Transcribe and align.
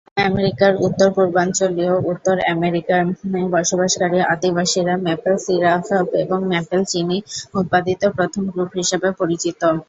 আমেরিকার 0.25 0.73
উত্তর-পূর্বাঞ্চলীয় 0.85 1.93
উত্তর 2.11 2.35
আমেরিকায় 2.53 3.05
বসবাসকারী 3.53 4.17
আদিবাসীরা 4.33 4.93
ম্যাপেল 5.05 5.35
সিরাপ 5.45 5.83
এবং 6.23 6.39
ম্যাপেল 6.51 6.81
চিনি 6.91 7.17
উৎপাদিত 7.55 8.01
প্রথম 8.17 8.43
গ্রুপ 8.53 8.71
হিসেবে 8.79 9.07
পরিচিত। 9.19 9.61